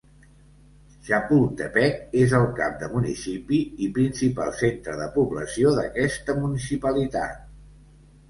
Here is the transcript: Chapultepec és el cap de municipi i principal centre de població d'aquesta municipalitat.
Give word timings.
Chapultepec 1.07 1.97
és 2.21 2.31
el 2.37 2.45
cap 2.59 2.79
de 2.83 2.87
municipi 2.93 3.59
i 3.87 3.91
principal 3.97 4.49
centre 4.63 4.95
de 5.03 5.07
població 5.19 5.75
d'aquesta 5.81 6.37
municipalitat. 6.47 7.45